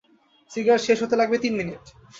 [0.51, 1.83] Cigarette শেষ হতে লাগবে তিন মিনিট।